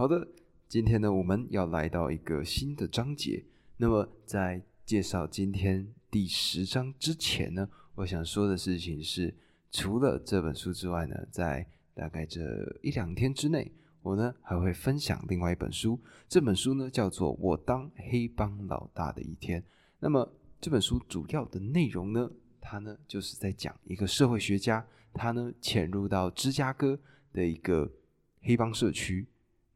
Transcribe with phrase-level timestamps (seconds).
[0.00, 0.26] 好的，
[0.66, 3.44] 今天呢，我们要来到一个新的章节。
[3.76, 9.34] 那么，在介绍今天第十章之前呢，我想说的事情是，
[9.70, 12.40] 除了这本书之外呢，在大概这
[12.80, 16.00] 一两天之内，我呢还会分享另外一本书。
[16.26, 19.60] 这本书呢叫做《我当黑帮老大的一天》。
[19.98, 20.26] 那么
[20.62, 24.82] 这本书主要的内容呢，它呢就是在讲一个社会学家，
[25.12, 26.98] 他呢潜入到芝加哥
[27.34, 27.92] 的一个
[28.40, 29.26] 黑帮社区。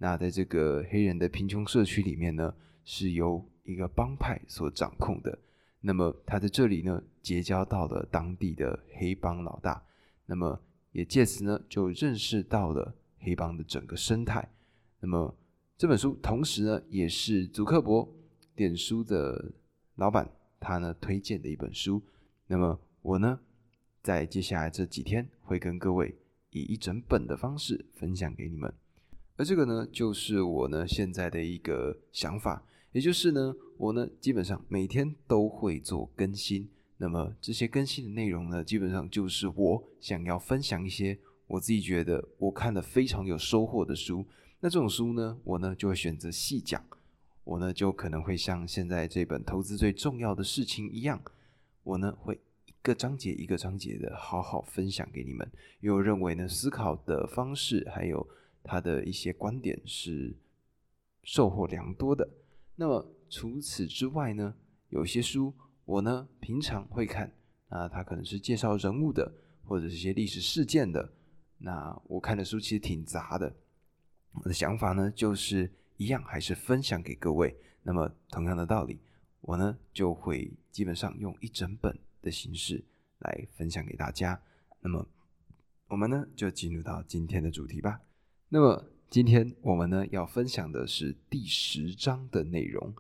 [0.05, 5.39] 那在这个黑人的贫穷社区里面呢，是由一个帮派所掌控的。
[5.81, 9.83] 那么他在这里呢，结交到了当地的黑帮老大，
[10.27, 10.61] 那么
[10.93, 14.47] 也借此呢，就认识到了黑帮的整个生态。
[15.01, 15.35] 那么
[15.79, 18.07] 这本书同时呢，也是祖克伯
[18.55, 19.55] 点书的
[19.95, 20.31] 老板
[20.61, 22.03] 他呢推荐的一本书。
[22.47, 23.41] 那么我呢，
[24.03, 26.15] 在接下来这几天会跟各位
[26.51, 28.71] 以一整本的方式分享给你们。
[29.37, 36.69] 而这个呢，就是我呢现在的一个想法，也就是呢，我呢基本上每天都会做更新。
[36.99, 44.25] 那么这些更新的内容呢，基本上就是我想要分享一些我自己觉得我看的非常有收获的书。
[44.61, 46.81] 那这种书呢，我呢就会选择细讲。
[47.43, 51.21] 我呢就可能会像现在这本《投资最重要的事情》一样，
[51.83, 55.51] 我呢会一个章节一个章节的好好分享给你们。
[55.81, 58.25] 因为我认为呢，思考的方式还有。
[58.65, 60.35] 他的一些观点是
[61.23, 62.29] 收获良多的。
[62.75, 64.57] 那么除此之外呢，
[64.89, 67.33] 有些书我呢平常会看，
[67.69, 71.13] 那它可能是介绍人物的，或者是一些历史事件的。
[71.59, 73.55] 那我看的书其实挺杂的。
[74.33, 77.57] 我的想法呢就是一样，还是分享给各位。
[77.83, 78.99] 那么同样的道理，
[79.43, 82.83] 我呢就会基本上用一整本的形式
[83.19, 84.41] 来分享给大家。
[84.81, 85.07] 那么
[85.89, 88.01] 我们呢就进入到今天的主题吧。
[88.49, 92.95] 那么今天我们呢要分享的是第十章的内容。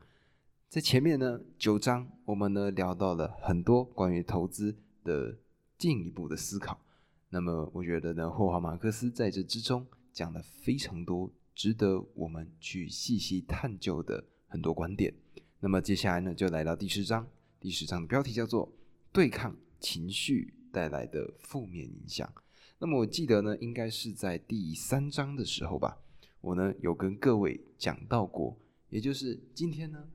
[0.69, 5.39] 在前面呢九章，我们呢聊到了很多关于投资的
[5.79, 6.81] 进一步的思考。
[7.29, 15.15] 那么我觉得呢，霍华马克思在这之中讲了非常多值得我们去细细探究的很多观点。
[15.61, 17.27] 那么接下来呢，就来到第十章。
[17.61, 18.71] 第十章的标题叫做
[19.13, 22.31] “对抗情绪带来的负面影响”。
[22.79, 25.99] 那么我记得呢，应该是在第三章的时候吧，
[26.41, 28.57] 我呢有跟各位讲到过，
[28.91, 30.09] 也就是今天呢，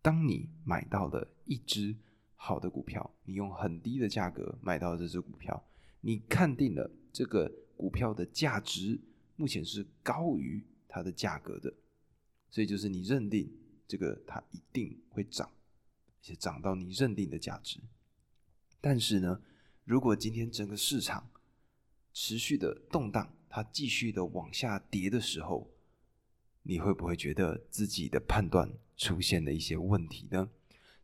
[0.00, 1.94] 当你买到了一只
[2.36, 5.62] 好的股票，你用很低的价格买到这只股票，
[6.00, 8.98] 你看定了这个股票的价值
[9.36, 11.74] 目前是高于它的价格的，
[12.48, 13.52] 所以就是你认定
[13.86, 17.80] 这个它一定会涨，而且涨到你认定的价值，
[18.80, 19.40] 但是呢，
[19.84, 21.30] 如果今天整个市场
[22.12, 25.70] 持续的动荡，它继续的往下跌的时候，
[26.62, 30.48] 你会不会觉得自己的判断出现了一些问题呢？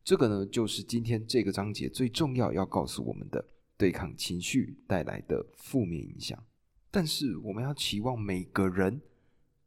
[0.02, 3.44] 这个呢，就是今天这个章节最重要要告诉我们的
[3.76, 6.42] 对抗情绪带来的负面影响。
[6.90, 9.00] 但是，我们要期望每个人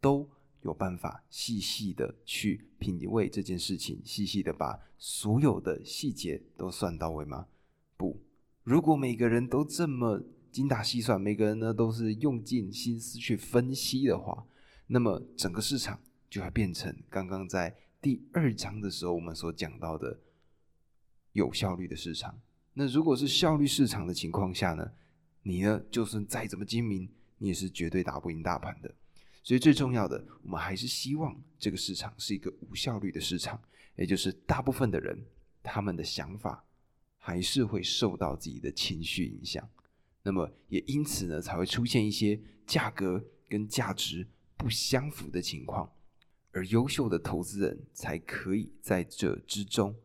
[0.01, 0.27] 都
[0.63, 7.47] 有办法细细的去品味这件事情，细细的把所有的细节都算到位吗？
[8.63, 10.23] 如果每个人都这么。
[10.53, 14.45] 精打细算，每个人呢都是用尽心思去分析的话，
[14.85, 20.19] 那么整个市场就会变成刚刚在第二章的时候我们所讲到的
[21.31, 22.39] 有效率的市场。
[22.75, 24.91] 那如果是效率市场的情况下呢，
[25.41, 27.09] 你呢就算再怎么精明，
[27.39, 28.93] 你也是绝对打不赢大盘的。
[29.41, 33.59] 所以最重要的，我们还是希望这个市场是一个无效率的市场，
[33.95, 35.19] 也就是大部分的人
[35.63, 36.63] 他们的想法
[37.25, 39.65] 还是会受到自己的情绪影响。
[40.23, 45.89] 那么也因此呢，才会出现一些价格跟价值不相符的情况，
[46.51, 49.95] 而优秀的投资人才可以在这之中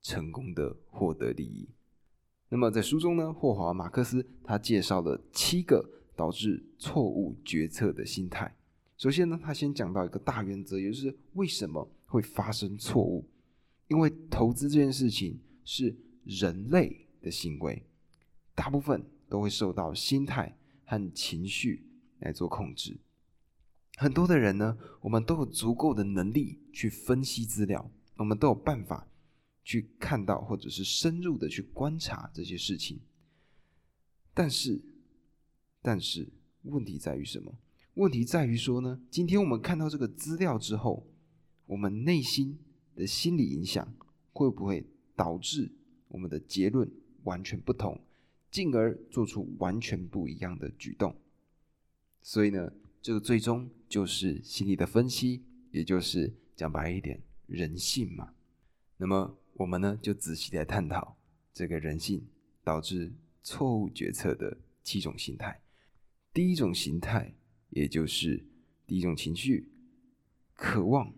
[0.00, 1.68] 成功的获得利益。
[2.48, 8.56] 那么在书中呢，霍华马克思他介绍了七个导致错误决策的心态。
[8.96, 13.28] 首先呢，他先讲到一个大原则，也就是为什么会发生错误？
[13.88, 15.94] 因为投资这件事情是
[16.24, 17.84] 人类的行为，
[18.54, 19.04] 大部分。
[19.32, 20.54] 都会受到心态
[20.84, 21.86] 和情绪
[22.18, 23.00] 来做控制。
[23.96, 29.08] 很多的人呢，我们都有足够的能力去分析资料，我们都有办法
[29.64, 33.00] 去看到或者是深入的去观察这些事情。
[34.34, 34.84] 但是，
[35.80, 36.28] 但是
[36.64, 37.58] 问题在于什么？
[37.94, 41.06] 问题在于说呢，今天我们看到这个资料之后，
[41.64, 42.58] 我们内心
[42.94, 43.94] 的心理影响
[44.34, 44.86] 会不会
[45.16, 45.72] 导致
[46.12, 46.86] 我们的结论
[47.24, 47.98] 完全不同？
[48.50, 51.16] 进而做出完全不一样的举动，
[52.20, 52.70] 所以呢，
[53.00, 58.34] 这个最终就是心理的分析，也就是讲白一点，人性嘛。
[58.98, 61.16] 那么我们呢，就仔细来探讨
[61.54, 62.22] 这个人性
[62.62, 63.10] 导致
[63.42, 65.58] 错误决策的七种心态。
[66.34, 67.34] 第一种形态，
[67.70, 68.44] 也就是
[68.86, 69.66] 第一种情绪，
[70.52, 71.10] 渴望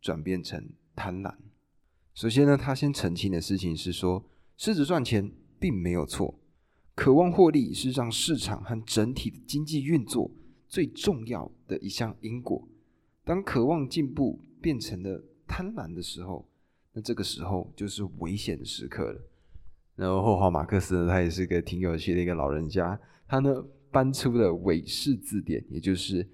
[0.00, 1.36] 转变成贪婪。
[2.14, 4.22] 首先呢，他先澄清的事情是说，
[4.56, 6.38] 狮子赚钱并没有错，
[6.94, 10.30] 渴望获利是让市场和整体的经济运作
[10.68, 12.68] 最重要的一项因果。
[13.24, 16.46] 当渴望进步变成了贪婪的时候，
[16.92, 19.20] 那这个时候就是危险的时刻了。
[19.96, 26.28] 然后霍华马克思呢，他也是个挺有趣的一个老人家，他呢搬出了韦氏字典，也就是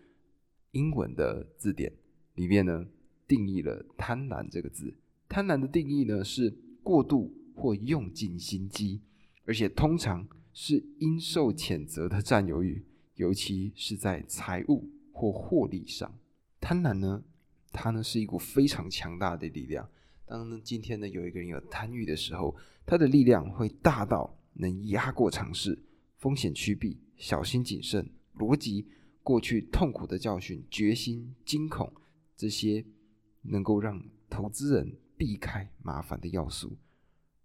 [0.73, 1.93] 英文的字典
[2.35, 2.85] 里面呢
[3.29, 4.93] 定义了贪婪这个字。
[5.29, 6.51] 贪婪的定义呢是
[6.83, 9.01] 过度或用尽心机，
[9.45, 12.85] 而且通常是应受谴责的占有欲，
[13.15, 16.19] 尤其是在财务或获利上。
[16.61, 17.23] 贪婪呢，
[17.71, 19.89] 它呢是一股非常强大的力量。
[20.25, 22.55] 当呢今天呢有一个人有贪欲的时候，
[22.87, 25.79] 他的力量会大到能压过尝试、
[26.17, 28.09] 风险趋避、小心谨慎、
[28.39, 28.87] 逻辑、
[29.23, 31.93] 过去痛苦的教训、决心、惊恐
[32.37, 32.85] 这些，
[33.43, 34.97] 能够让投资人。
[35.19, 36.79] 避开麻烦的要素，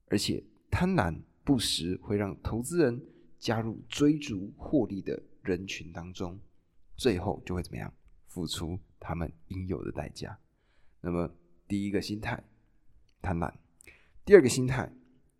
[0.07, 3.03] 而且贪婪不时会让投资人
[3.39, 6.39] 加入追逐获利的人群当中，
[6.95, 7.91] 最后就会怎么样？
[8.27, 10.37] 付出他们应有的代价。
[11.01, 11.29] 那么
[11.67, 12.41] 第一个心态，
[13.21, 13.51] 贪婪；
[14.23, 14.91] 第二个心态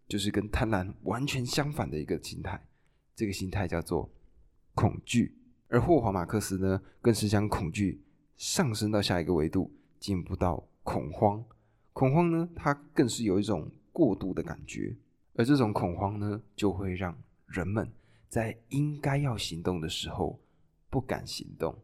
[0.08, 2.68] 就是跟贪婪完全相反的一个心态，
[3.16, 4.12] 这个心态叫做
[4.74, 5.38] 恐惧。
[5.70, 8.04] 而霍华马克思呢，更是将恐惧
[8.38, 11.44] 上升到下一个维度，进步到恐慌。
[11.94, 14.96] 恐慌呢，它更是有一种过度的感觉，
[15.36, 17.88] 而这种恐慌呢，就会让人们
[18.28, 20.40] 在应该要行动的时候
[20.90, 21.76] 不敢行动。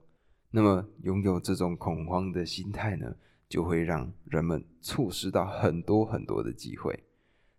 [0.50, 3.16] 那么，拥有这种恐慌的心态呢，
[3.48, 7.04] 就会让人们错失到很多很多的机会。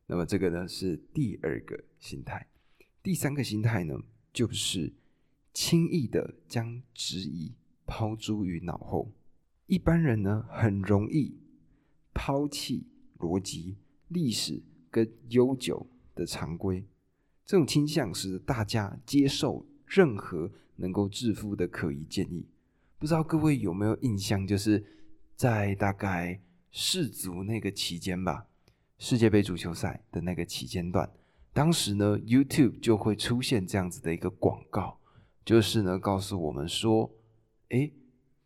[0.06, 2.44] 那么，这个呢是第二个心态。
[3.00, 3.94] 第三个心态呢，
[4.32, 4.92] 就是
[5.54, 7.54] 轻易的将质疑
[7.86, 9.12] 抛诸于脑后。
[9.66, 11.39] 一般人呢，很容易。
[12.22, 12.86] 抛弃
[13.18, 13.78] 逻辑、
[14.08, 16.84] 历史跟悠久的常规，
[17.46, 22.46] 这种倾向使大家接受任何能够致富的可疑建议。
[22.98, 24.46] 不知道各位有没有印象？
[24.46, 24.84] 就是
[25.34, 26.38] 在大概
[26.70, 28.46] 世足那个期间吧，
[28.98, 31.10] 世界杯足球赛的那个期间段，
[31.54, 35.00] 当时呢，YouTube 就会出现这样子的一个广告，
[35.42, 37.10] 就是呢告诉我们说，
[37.70, 37.94] 诶，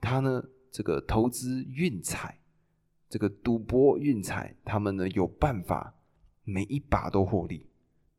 [0.01, 2.39] 他呢这个投资运彩。
[3.15, 5.95] 这个赌博运彩，他们呢有办法，
[6.43, 7.65] 每一把都获利，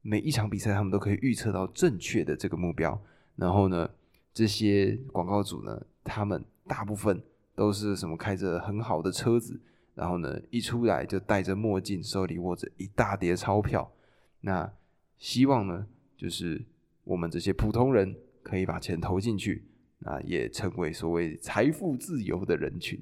[0.02, 2.98] 每一场比赛他们都可以预测到正确的这个目标。
[3.36, 3.90] 然后呢，
[4.34, 7.22] 这些广告主呢，他们大部分
[7.56, 9.60] 都是什么开着很好的车子，
[9.96, 13.92] 然后呢一出来就戴着墨镜，手里握着一大叠钞票。
[14.40, 14.72] 那
[15.18, 16.64] 希望呢，就是
[17.04, 19.66] 我们这些普通人可以把钱投进去，
[20.06, 22.98] 啊，也成为所谓财富自由的人群。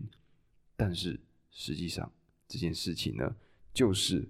[0.75, 1.19] 但是。
[1.53, 2.11] 实际上
[2.47, 3.35] 这件事情呢，
[3.73, 4.27] 就是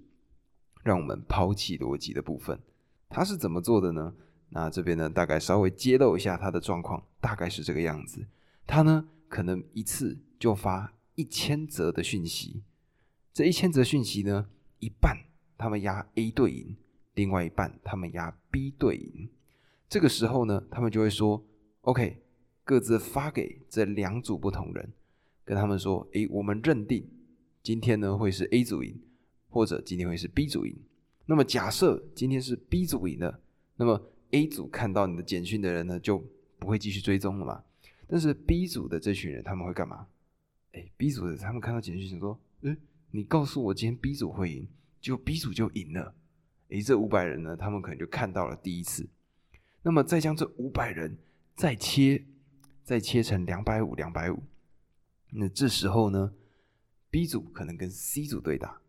[0.82, 2.60] 让我们抛弃逻辑的部分。
[3.08, 4.14] 他是怎么做的呢？
[4.50, 8.24] 那这边呢，大概稍微揭露一下他的状况，大概是这个样子。
[8.66, 12.62] 他呢，可能一次就发一千则的讯息，
[13.32, 15.16] 这一千则讯息呢，一半
[15.56, 16.76] 他们压 A 队赢，
[17.14, 19.28] 另外一半他们压 B 队赢。
[19.88, 21.42] 这个时候呢，他们就会说
[21.82, 22.22] ：“OK，
[22.64, 24.92] 各自发给这两组不同人。”
[25.44, 27.06] 跟他们说，诶，我们认定
[27.64, 29.00] 今天呢会是 A 组赢，
[29.48, 30.76] 或者今天会是 B 组赢。
[31.24, 33.40] 那么假设今天是 B 组赢了，
[33.76, 36.22] 那么 A 组看到你的简讯的人呢就
[36.58, 37.64] 不会继续追踪了嘛？
[38.06, 40.06] 但是 B 组的这群人他们会干嘛？
[40.72, 42.76] 诶 b 组的他们看到简讯想说，嗯，
[43.12, 44.68] 你告诉我今天 B 组会赢，
[45.00, 46.14] 就 B 组就赢了。
[46.68, 49.08] 诶，这五百人呢，他们可能就看到了第一次。
[49.82, 51.16] 那么再将这五百人
[51.54, 52.24] 再切，
[52.82, 54.42] 再切成两百五，两百五。
[55.30, 56.34] 那这时候呢
[57.14, 58.80] ，B 组可能跟 C 组对打，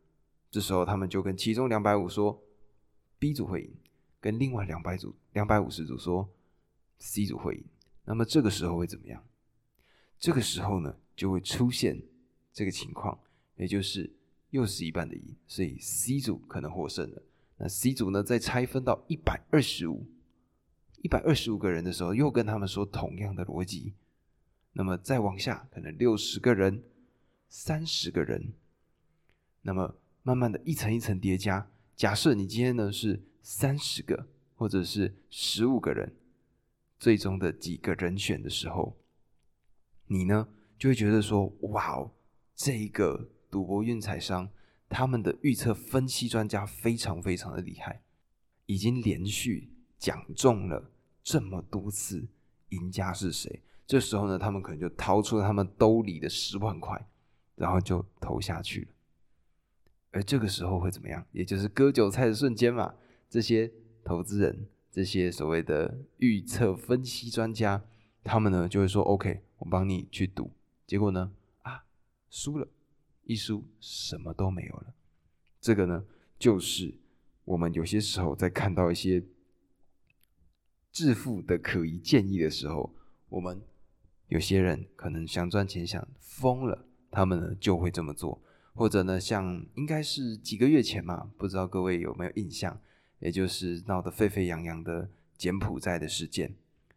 [0.49, 2.41] 这时候他们就跟其中两百五说
[3.19, 3.71] B 组会赢，
[4.19, 6.27] 跟另外两百组两百五十组说
[6.97, 7.63] C 组会赢。
[8.03, 9.23] 那么这个时候会怎么样？
[10.17, 12.01] 这个时候呢，就会出现
[12.51, 13.15] 这个情况，
[13.57, 14.11] 也就是
[14.49, 17.21] 又是一半的赢，所以 C 组可能获胜了。
[17.57, 20.03] 那 C 组呢，再拆分到一百二十五，
[21.03, 23.93] 一百二十五个人的时候，又跟他们说同样的逻辑。
[24.73, 26.83] 那么再往下，可能六十个人、
[27.47, 28.53] 三十个人，
[29.61, 31.69] 那么慢慢的一层一层叠加。
[31.95, 36.15] 假设你今天呢是三十个，或者是十五个人，
[36.99, 38.97] 最终的几个人选的时候，
[40.07, 40.47] 你呢
[40.77, 42.11] 就会觉得说，哇哦，
[42.55, 44.49] 这一个赌博运彩商
[44.89, 48.01] 他们的预测分析专家非常非常的厉害，
[48.65, 50.91] 已经连续讲中了
[51.23, 52.27] 这么多次
[52.69, 53.61] 赢家是谁。
[53.87, 57.07] 这时候呢，他们可能就掏出了他们兜里的十万块，
[57.55, 58.87] 然后就投下去了。
[60.11, 61.25] 而这个时候会怎么样？
[61.31, 62.95] 也就是割韭菜的瞬间嘛。
[63.29, 63.71] 这些
[64.03, 67.83] 投资人，这些所谓的预测分析专家，
[68.23, 70.51] 他们呢就会说：“OK，我帮你去赌。”
[70.87, 71.33] 结果呢，
[71.63, 71.83] 啊，
[72.29, 72.67] 输了，
[73.23, 74.93] 一输什么都没有了。
[75.59, 76.05] 这个呢，
[76.39, 76.93] 就是
[77.43, 79.23] 我们有些时候在看到一些
[80.91, 82.95] 致富的可疑建议的时候，
[83.27, 83.61] 我们
[84.27, 88.41] 有些人可能想赚钱想疯了，他们呢就会这么做。
[88.73, 92.77] 或者呢，像应该是几个月前嘛，不知道各位有没有印象？
[93.19, 96.53] 也就是闹得沸沸扬扬的柬埔寨的事件。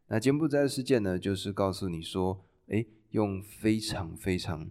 [0.09, 4.69] 那柬埔寨的事件呢，就是告诉你说，哎，用非常非常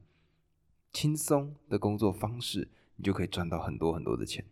[0.91, 4.43] 轻松的工作方式，你就可以赚到很多很多的钱。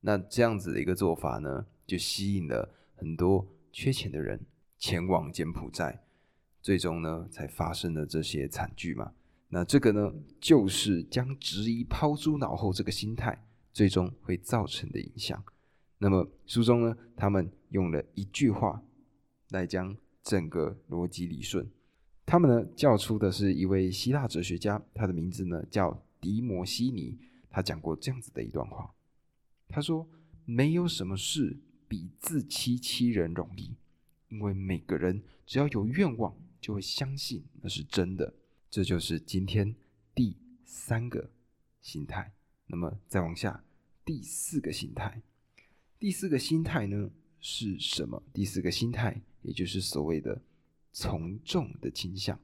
[0.00, 4.38] 那这样子的一个做法呢，就吸引了很多缺钱的人
[4.78, 6.02] 前往柬埔寨，
[6.60, 9.12] 最终呢，才发生了这些惨剧嘛。
[9.54, 15.44] 那这个呢，就是将质疑抛诸脑后这个心态，最终会造成的影响。
[15.98, 18.82] 那么书中呢，他们用了一句话
[19.50, 21.70] 来将整个逻辑理顺。
[22.24, 27.18] 他们呢叫出的是一位希腊哲学家，他的名字呢叫迪摩西尼。
[27.50, 28.90] 他讲过这样子的一段话，
[29.68, 30.08] 他说
[30.46, 33.76] ：“没有什么事比自欺欺人容易，
[34.30, 38.32] 因为每个人只要有愿望，就会相信那是真的。”
[38.72, 39.76] 这就是今天
[40.14, 41.30] 第三个
[41.82, 42.32] 心态。
[42.66, 43.62] 那么再往下，
[44.02, 45.20] 第四个心态。
[45.98, 48.22] 第四个心态呢是什么？
[48.32, 50.40] 第四个心态，也就是所谓的
[50.90, 52.40] 从众的倾向。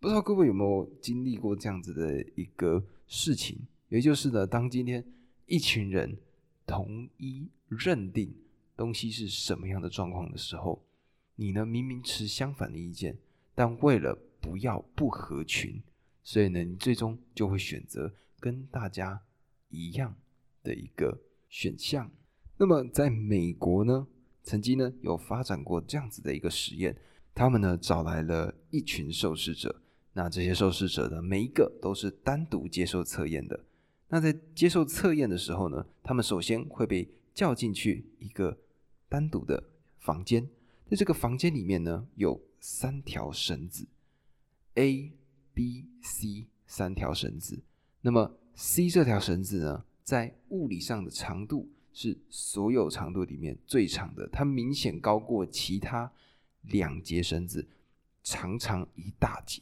[0.00, 3.60] 不知道各位有没有经历过这样子的一个事情？
[3.90, 5.06] 也就是呢，当今天
[5.46, 6.18] 一群人
[6.66, 8.34] 同一认定
[8.76, 10.84] 东西是什么样的状况的时候，
[11.36, 13.16] 你呢明明持相反的意见，
[13.54, 15.82] 但为了不要不合群，
[16.22, 19.18] 所以呢，你最终就会选择跟大家
[19.70, 20.14] 一样
[20.62, 22.10] 的一个选项。
[22.58, 24.06] 那么，在美国呢，
[24.42, 26.94] 曾经呢有发展过这样子的一个实验，
[27.34, 29.80] 他们呢找来了一群受试者，
[30.12, 33.64] 那这些受试者呢，每一个都是单独接受测验的。
[34.08, 38.58] 那在接受测验的时候呢，他们首先会被叫进去一个
[39.08, 39.64] 单独的
[40.00, 40.46] 房间，
[40.90, 43.88] 在这个房间里面呢，有三条绳子。
[44.74, 45.12] A、
[45.52, 47.62] B、C 三条绳子，
[48.00, 56.10] 那么 C 这条绳子呢，在物理上的长度是所有长度里面最长的，它明显高过其他
[56.62, 57.68] 两节绳子，
[58.24, 59.60] 长长一大截。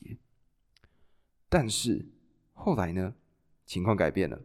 [1.49, 2.07] 但是
[2.55, 3.15] 后来呢，
[3.67, 4.41] 情况改变了，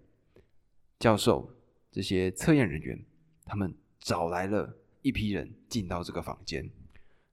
[0.99, 1.49] 教授
[1.89, 3.05] 这些测验人员，
[3.45, 6.69] 他们找来了一批人进到这个房间，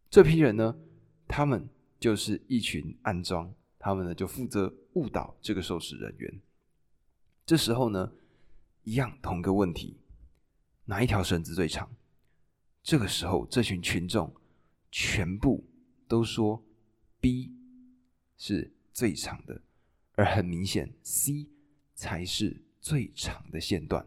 [0.08, 0.76] 这批人呢，
[1.26, 1.68] 他们。
[2.04, 6.42] 就是一群暗装，他们呢就负责误导这个受试人员。
[7.46, 8.12] 这时候呢，
[8.82, 9.96] 一样同个问题，
[10.84, 11.90] 哪一条绳子最长？
[12.82, 14.30] 这个时候，这群群众
[14.90, 15.64] 全部
[16.06, 16.62] 都说
[17.22, 17.50] B
[18.36, 19.62] 是最长的，
[20.12, 21.48] 而很明显 C
[21.94, 24.06] 才是最长的线段。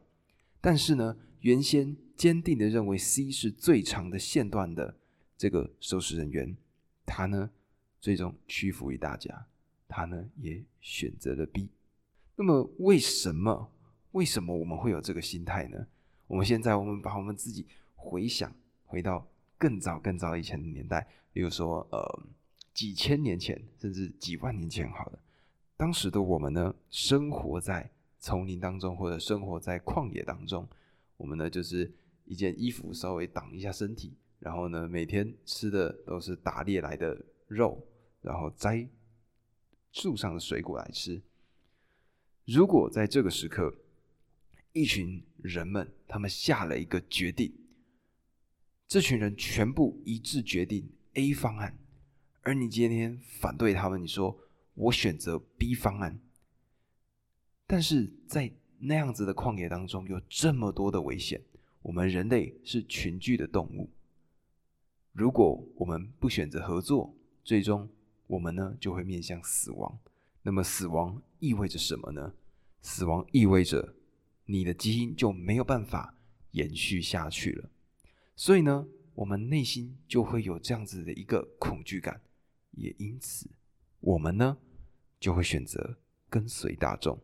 [0.61, 4.99] 但是呢，原先坚定的认为 C 是最长的线段的
[5.35, 6.55] 这个受试人员，
[7.03, 7.49] 他呢？
[7.99, 9.45] 最终屈服于大家，
[9.87, 11.69] 他呢也选择了 B。
[12.35, 13.71] 那么为什么？
[14.11, 15.85] 为什么我们会有这个心态呢？
[16.27, 18.51] 我们现在我们把我们自己回想
[18.85, 19.27] 回到
[19.57, 22.23] 更早更早以前的年代，比如说呃
[22.73, 25.19] 几千年前，甚至几万年前，好了，
[25.75, 27.89] 当时的我们呢，生活在
[28.19, 30.67] 丛林当中，或者生活在旷野当中，
[31.17, 31.91] 我们呢就是
[32.25, 37.19] 一件衣服稍微挡一下身体，然后呢每天吃的都是打猎来的。
[37.47, 37.87] 肉，
[38.21, 38.87] 然后摘
[39.91, 41.21] 树上的水果来吃。
[42.45, 43.73] 如果在这个时刻，
[44.73, 47.53] 一群人们他们下了一个决定，
[48.87, 51.77] 这群人全部一致决定 A 方案，
[52.41, 54.37] 而你今天反对他们，你说
[54.75, 56.19] 我选择 B 方案，
[57.65, 61.41] 但是在那样子的旷野当中，有这么多的危险，
[61.81, 63.89] 我们人类是群居的动物，
[65.11, 67.16] 如果我们不选择合作，
[67.47, 67.87] 最终，
[68.27, 69.97] 我们呢就会面向死亡。
[70.41, 72.33] 那么，死亡意味着什么呢？
[72.81, 73.95] 死亡意味着
[74.47, 76.13] 你的基因就没有办法
[76.51, 77.69] 延续下去了。
[78.35, 78.85] 所以呢，
[79.15, 82.19] 我们内心就会有这样子的一个恐惧感，
[82.71, 83.49] 也因此
[84.01, 84.57] 我们呢
[85.17, 85.95] 就会选择
[86.29, 87.17] 跟随大众。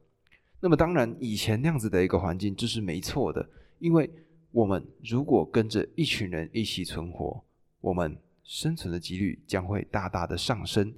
[0.61, 4.09] 那么当然，以前那样子的一个环境就是没错的，因为
[4.51, 7.43] 我们如果跟着一群人一起存活，
[7.81, 10.93] 我们生存的几率将会大大的上升。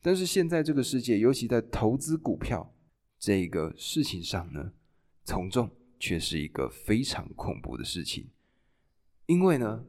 [0.00, 2.72] 但是现在这个世界，尤其在投资股票
[3.18, 4.72] 这个事情上呢，
[5.24, 8.28] 从众却是一个非常恐怖的事情。
[9.26, 9.84] 因为呢，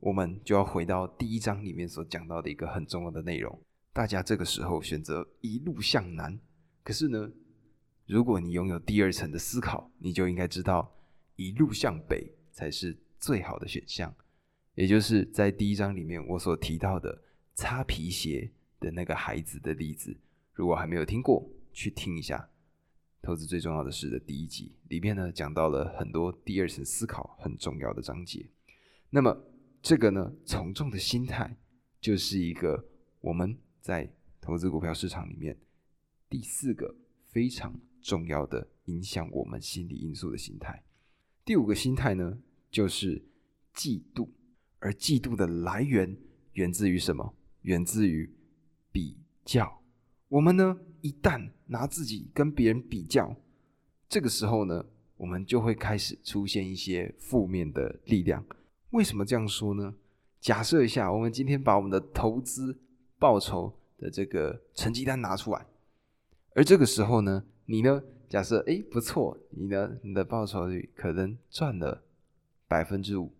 [0.00, 3.60] 我们就要回到第一章里面所讲到的一个很重要的内容：
[3.92, 6.38] 大家这个时候选择一路向南。
[6.82, 7.30] 可是呢，
[8.06, 10.94] 如果你拥有第二层的思考，你就应该知道
[11.36, 14.14] 一路向北才是最好的选项。
[14.74, 17.22] 也就是在第一章里面我所提到的
[17.54, 18.52] 擦皮鞋。
[18.80, 20.14] 的那个孩子的例子，
[20.52, 22.36] 如果还没有听过，去听一下
[23.26, 28.46] 《投资最重要的事》的第一集，里面呢讲到了很多第二层思考很重要的章节。
[29.08, 29.42] 那么
[29.80, 31.56] 这个呢，从众的心态，
[31.98, 32.86] 就是一个
[33.22, 35.56] 我们在投资股票市场里面
[36.28, 40.84] 第四个非常重要的影响我们心理因素的心态。
[41.42, 42.38] 第五个心态呢，
[42.70, 43.24] 就是
[43.74, 44.28] 嫉妒，
[44.84, 46.14] 而嫉妒的来源
[46.52, 47.34] 源自于什么？
[47.62, 48.30] 源自于
[48.92, 49.80] 比较，
[50.28, 53.34] 我们呢一旦拿自己跟别人比较，
[54.10, 54.84] 这个时候呢，
[55.16, 58.44] 我们就会开始出现一些负面的力量。
[58.90, 59.94] 为什么这样说呢？
[60.38, 62.78] 假设一下，我们今天把我们的投资
[63.18, 65.66] 报酬的这个成绩单拿出来，
[66.50, 72.04] 而这个时候呢，你呢，假设哎不错，你的你的报酬率可能赚了
[72.68, 73.32] 百分之五，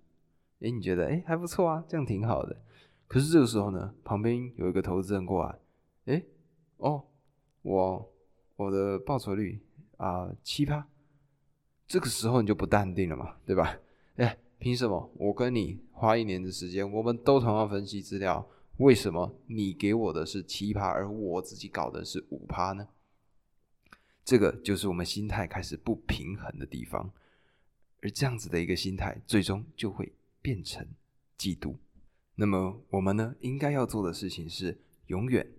[0.61, 2.63] 哎你觉得哎还不错啊，这样挺好的。
[3.07, 5.59] 可是这个时候呢，旁边有一个投资人过来，
[6.07, 6.25] 哎，
[6.79, 7.05] 哦，
[7.63, 8.13] 我
[8.57, 9.61] 我的报酬率
[9.99, 10.89] 啊七趴，
[11.87, 13.79] 这个时候你就不淡定了嘛，对吧？
[14.17, 22.89] 哎，凭什么我跟你花一年的时间，我们都同样分析资料，为什么你给我的是七趴，而我自己搞的是五趴呢？
[24.25, 27.13] 这个就是我们心态开始不平衡的地方，
[28.01, 30.11] 而这样子的一个心态，最终就会
[30.45, 30.87] 变成
[31.39, 31.79] 嫉妒。
[32.35, 35.51] 那么我们呢，应该要做的事情是永远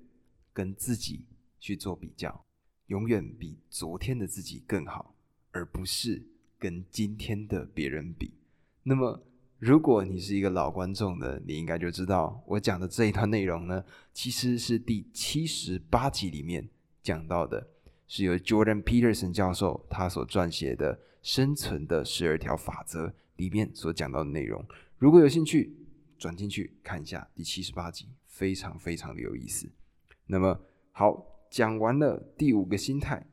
[0.54, 1.26] 跟自己
[1.60, 2.46] 去做比较，
[2.86, 5.16] 永远比昨天的自己更好，
[5.50, 6.22] 而不是
[6.60, 8.36] 跟今天的别人比。
[8.84, 9.24] 那么，
[9.58, 16.70] 如果你是一个老观众的，你应该就知道我讲的这一段内容呢，其实是第七十八集里面
[17.02, 17.72] 讲到的，
[18.08, 24.66] 是由 Jordan Peterson 教授他所撰写的《生存的十二条法则》里面所讲到的内容。
[24.98, 25.76] 如果有兴趣，
[26.18, 29.70] 转进去看一下第七十八集，非常非常的有意思。
[30.28, 30.60] 那么
[30.92, 33.28] 好，讲完了第五个心态，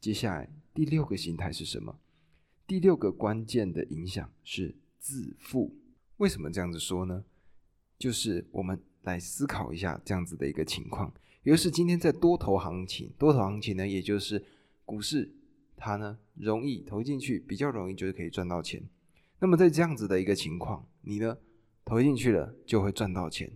[0.00, 1.98] 接下来第六个心态是什么？
[2.66, 5.76] 第六个关键的影响是自负。
[6.16, 7.24] 为什么这样子说呢？
[7.98, 11.12] 就是我们来思考一下这样子的一个情况，
[11.42, 14.42] 也就是今天在多头行情，多头行情呢，也就是
[14.84, 15.30] 股市，
[15.76, 18.88] 它呢容易投进去，比较容易就是可以赚到钱。
[19.42, 21.36] 那么在这样子的一个情况，你呢？
[21.84, 23.50] 投进去了就会赚到钱，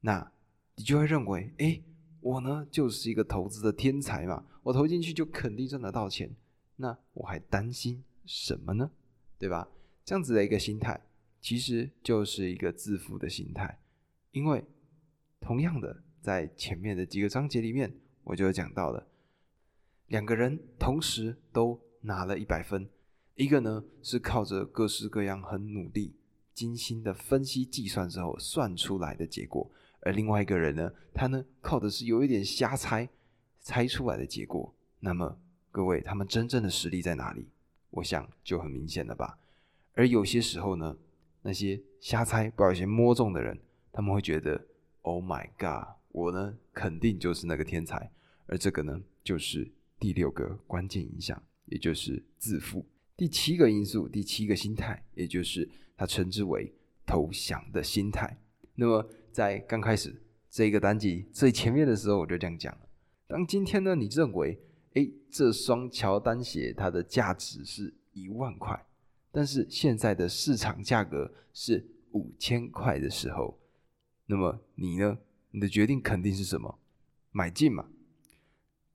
[0.00, 0.30] 那
[0.76, 1.80] 你就会认为，哎，
[2.20, 6.30] 我呢就是一个投资的天才嘛，我投进去就肯定赚得到钱，
[6.76, 8.90] 那我还担心什么呢？
[9.38, 9.66] 对吧？
[10.04, 11.00] 这样子的一个心态，
[11.40, 13.80] 其实就是一个自负的心态，
[14.32, 14.62] 因为
[15.40, 17.90] 同样的，在前面的几个章节里面，
[18.24, 19.08] 我就讲到了，
[20.08, 22.86] 两个人同时都拿了一百分，
[23.34, 26.14] 一个呢是靠着各式各样很努力。
[26.54, 29.68] 精心的分析计算之后算出来的结果，
[29.98, 33.08] 而另外一个人呢，他呢靠的是有一点瞎猜
[33.60, 34.72] 猜出来的结果。
[35.00, 35.36] 那么
[35.72, 37.48] 各位，他们真正的实力在哪里？
[37.90, 39.36] 我想就很明显了吧。
[39.94, 40.96] 而有些时候呢，
[41.42, 43.58] 那些瞎猜、不小心摸中的人，
[43.90, 44.64] 他们会觉得
[45.02, 48.08] ：“Oh my god，我呢肯定就是那个天才。”
[48.46, 49.68] 而这个呢，就是
[49.98, 52.86] 第六个关键影响，也就是自负。
[53.16, 55.68] 第七个因素，第七个心态，也就是。
[55.96, 56.74] 他称之为
[57.06, 58.36] 投降的心态。
[58.74, 62.80] 那么在刚开始这个单集最前面的时候，我就这样讲了。
[63.28, 64.58] 当今天呢，你认为，
[64.94, 68.84] 哎，这双乔丹鞋它的价值是一万块，
[69.30, 73.56] 但是现在的市场价格是五千块的时候，
[74.26, 75.16] 那么你呢？
[75.52, 76.80] 你的决定肯定是什么？
[77.30, 77.88] 买进嘛。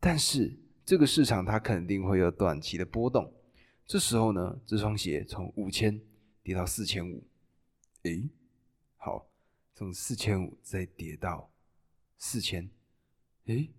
[0.02, 0.54] 但是
[0.84, 3.34] 这个市场它肯定会有短期的波动，
[3.90, 6.00] 这时候呢，这双鞋从五千。
[6.42, 7.24] 跌到四千五，
[8.04, 8.28] 诶，
[8.96, 9.30] 好，
[9.76, 11.52] 从四千五再跌到
[12.18, 12.68] 四千，
[13.46, 13.70] 诶，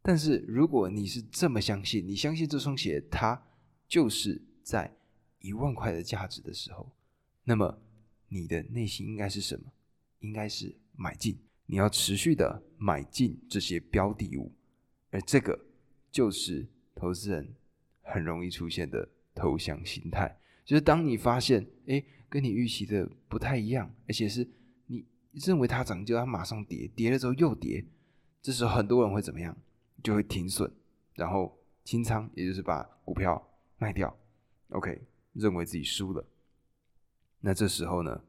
[0.00, 3.42] 但是如果你是这么相信，你相信这双鞋它
[3.86, 4.96] 就是在
[5.40, 6.90] 一万块的价值的时候，
[7.44, 7.82] 那么
[8.28, 9.70] 你的内心应该是什么？
[10.20, 11.38] 应该是买进。
[11.66, 14.54] 你要持续的买进这些标的物，
[15.10, 15.66] 而这个
[16.10, 17.54] 就是投资人
[18.08, 24.46] 很容易出现的投降心态，就是当你发现，哎，跟你预期的不太一样，而且是
[24.86, 27.84] 你认为它涨就要马上跌，跌了之后又跌，
[28.42, 29.56] 这时候很多人会怎么样？
[30.02, 30.70] 就会停损，
[31.14, 34.16] 然后清仓，也就是把股票卖掉。
[34.68, 36.24] OK，认为自己输了。
[37.40, 38.22] 那这时候呢，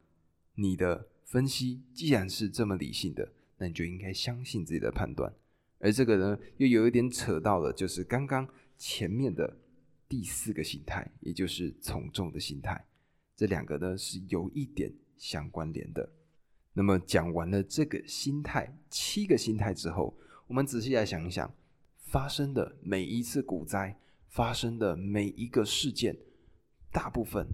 [0.55, 5.31] 你的分析既然是这么理性的，那你就应该相信自己的判断。
[5.79, 9.57] 而这个呢，又有一点扯到了，就是刚刚前面的
[10.09, 12.83] 第四个心态，也就是从众的心态。
[13.35, 16.11] 这两个呢是有一点相关联的。
[16.73, 20.17] 那么讲完了这个心态七个心态之后，
[20.47, 21.53] 我们仔细来想一想，
[21.97, 23.97] 发生的每一次股灾，
[24.29, 26.17] 发生的每一个事件，
[26.91, 27.47] 大部分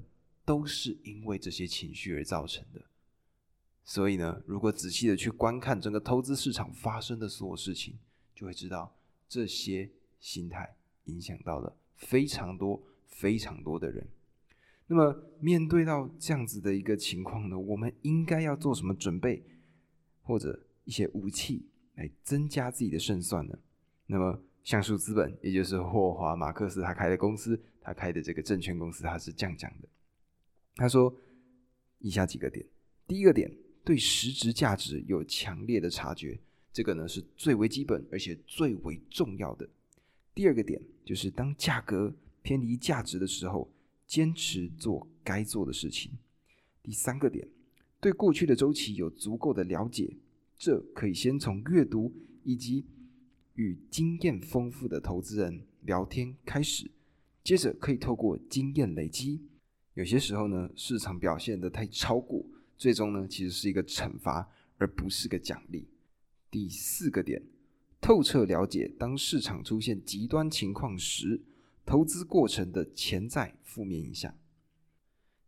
[0.45, 2.81] 都是因为这些情绪而造成的。
[3.83, 7.99] 所以呢，如果仔细的去观看整个投资市场发生的所有事情，
[8.33, 8.95] 就会知道
[9.27, 9.89] 这些
[10.19, 14.07] 心态影响到了非常多、非常多的人。
[14.87, 19.43] 那么，面对到这样子的一个情况呢，我们应该要做什么准备，
[20.21, 23.57] 或者一些武器来增加自己的胜算呢？
[24.05, 29.87] 那么，橡树资本，也就是霍华马克思他开的公司，他开的这个证券公司，他是这样讲的。
[30.75, 31.15] 他说：
[31.99, 32.63] 以下几个点，
[33.07, 33.51] 第一个点，
[33.83, 36.39] 对实质价值有强烈的察觉，
[36.71, 39.67] 这个呢是最为基本而且最为重要的。
[40.35, 43.71] 第二个点，就是当价格偏离价值的时候。
[44.07, 46.11] 坚持做该做的事情。
[46.83, 47.47] 第三个点，
[47.99, 50.15] 对过去的周期有足够的了解，
[50.59, 52.85] 这可以先从阅读以及
[53.55, 56.91] 与经验丰富的投资人聊天开始，
[57.43, 59.41] 接着可以透过经验累积。
[59.95, 62.45] 有些时候呢，市场表现的太超过，
[62.77, 65.87] 最终呢其实是一个惩罚，而不是个奖励。
[66.51, 67.41] 第四个点，
[67.99, 71.41] 透彻了解当市场出现极端情况时。
[71.87, 74.35] 投资过程的潜在负面影响。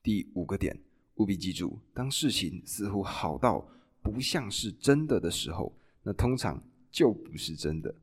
[0.04, 0.80] 第五个点，
[1.16, 3.68] 务必记住：当事情似乎好到
[4.04, 7.96] 不像是真的的时候，那通常就不是真的。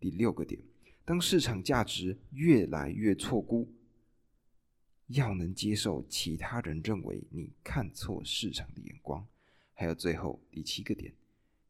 [0.00, 0.60] 第六个点，
[1.04, 3.72] 当市场价值越来越错估，
[5.06, 9.24] 要能接受其他人认为你看错市场的眼光。
[9.72, 11.14] 还有最后第七个点，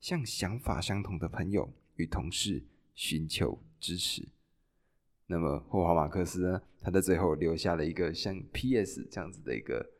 [0.00, 2.64] 向想法相同的朋友与同事
[2.96, 4.26] 寻求支持。
[5.26, 6.62] 那么霍华马克思呢？
[6.80, 9.06] 他在最后留下了一个像 P.S.
[9.10, 9.90] 这样子的一个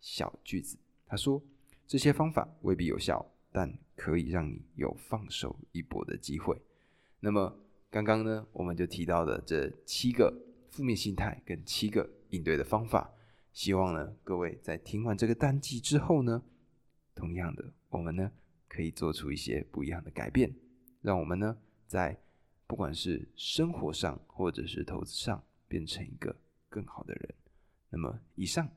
[0.00, 0.76] 小句子。
[1.06, 1.40] 他说
[1.86, 6.60] ：“这些方法未必有效，但可以让你有放手一搏的机会。”
[7.20, 7.56] 那么
[7.90, 10.34] 刚刚呢，我们就提到的这七个
[10.70, 13.12] 负面心态跟七个应对的方法，
[13.52, 16.42] 希望呢各位在听完这个单集之后呢，
[17.14, 18.32] 同样的，我们呢
[18.66, 20.52] 可以做出一些不一样的改变，
[21.02, 21.56] 让我们呢
[21.86, 22.18] 在。
[22.66, 26.36] 不管是生活上或者是投资上，变成一个
[26.68, 27.34] 更好的人。
[27.88, 28.68] 那么，以上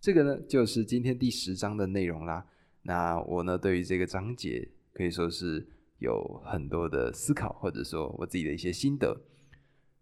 [0.00, 2.46] 这个呢，就是今天第十章的内容啦。
[2.82, 5.66] 那我呢，对于这个章节可以说是
[5.98, 9.20] 有很多的思考，或者说我自己的一些心得。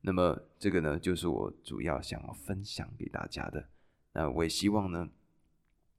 [0.02, 3.70] 那么，这个呢，就是我主要想要分享给大家的。
[4.12, 5.09] 那我也希望呢，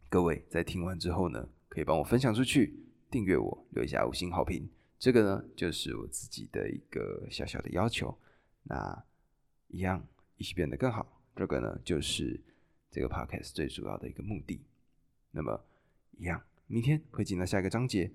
[0.09, 4.69] 各位在听完之后呢，可以帮我分享出去，订阅我，留下五星好评。
[5.01, 8.15] 这个呢，就是我自己的一个小小的要求。
[8.61, 9.03] 那
[9.69, 12.39] 一样一起变得更好，这个呢，就是
[12.91, 14.61] 这个 podcast 最主要的一个目的。
[15.31, 15.65] 那么，
[16.19, 18.11] 一样，明天会进到下一个章节，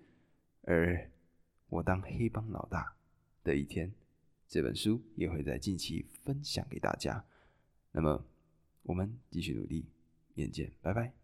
[0.62, 1.10] 而
[1.68, 2.94] 我当黑帮老大
[3.42, 3.92] 的一天，
[4.46, 7.24] 这本书也会在近期分享给大家。
[7.90, 8.24] 那么，
[8.84, 9.86] 我们继续努力，
[10.34, 11.16] 明天见，拜拜。